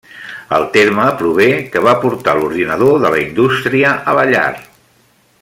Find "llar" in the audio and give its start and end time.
4.33-4.51